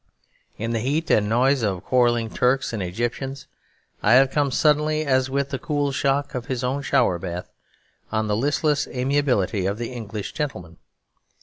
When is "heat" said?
0.79-1.11